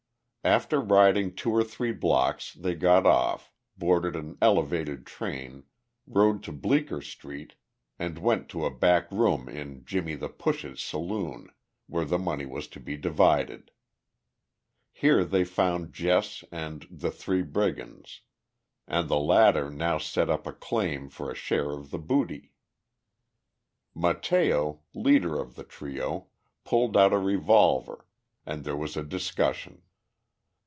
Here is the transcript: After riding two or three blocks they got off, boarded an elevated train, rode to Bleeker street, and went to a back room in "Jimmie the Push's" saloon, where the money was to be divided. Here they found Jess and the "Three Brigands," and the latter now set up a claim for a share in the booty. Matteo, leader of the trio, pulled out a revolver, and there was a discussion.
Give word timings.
After 0.43 0.81
riding 0.81 1.35
two 1.35 1.51
or 1.51 1.63
three 1.63 1.91
blocks 1.91 2.55
they 2.55 2.73
got 2.73 3.05
off, 3.05 3.51
boarded 3.77 4.15
an 4.15 4.39
elevated 4.41 5.05
train, 5.05 5.65
rode 6.07 6.41
to 6.41 6.51
Bleeker 6.51 6.99
street, 6.99 7.53
and 7.99 8.17
went 8.17 8.49
to 8.49 8.65
a 8.65 8.73
back 8.75 9.11
room 9.11 9.47
in 9.47 9.85
"Jimmie 9.85 10.15
the 10.15 10.29
Push's" 10.29 10.81
saloon, 10.81 11.49
where 11.85 12.05
the 12.05 12.17
money 12.17 12.47
was 12.47 12.67
to 12.69 12.79
be 12.79 12.97
divided. 12.97 13.69
Here 14.91 15.23
they 15.23 15.43
found 15.43 15.93
Jess 15.93 16.43
and 16.51 16.87
the 16.89 17.11
"Three 17.11 17.43
Brigands," 17.43 18.21
and 18.87 19.07
the 19.09 19.19
latter 19.19 19.69
now 19.69 19.99
set 19.99 20.27
up 20.31 20.47
a 20.47 20.53
claim 20.53 21.09
for 21.09 21.29
a 21.29 21.35
share 21.35 21.71
in 21.73 21.87
the 21.89 21.99
booty. 21.99 22.55
Matteo, 23.93 24.81
leader 24.95 25.39
of 25.39 25.53
the 25.53 25.63
trio, 25.63 26.29
pulled 26.63 26.97
out 26.97 27.13
a 27.13 27.19
revolver, 27.19 28.07
and 28.43 28.63
there 28.63 28.75
was 28.75 28.97
a 28.97 29.03
discussion. 29.03 29.83